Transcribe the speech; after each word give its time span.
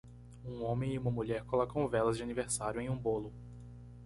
Um 0.43 0.63
homem 0.63 0.93
e 0.93 0.97
uma 0.97 1.11
mulher 1.11 1.43
colocam 1.45 1.87
velas 1.87 2.17
de 2.17 2.23
aniversário 2.23 2.81
em 2.81 2.89
um 2.89 2.97
bolo. 2.97 3.31